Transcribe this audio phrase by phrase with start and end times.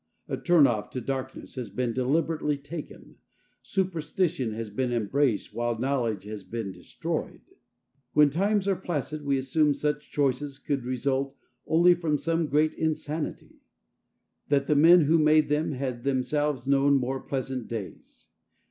[0.27, 3.17] A turnoff to darkness has been deliberately taken,
[3.61, 7.41] superstition has been embraced while knowledge has been destroyed.
[8.13, 11.37] When times are placid we assume such choices could result
[11.67, 13.61] only from some great insanity;
[14.47, 18.29] that the men who made them had themselves known more pleasant days.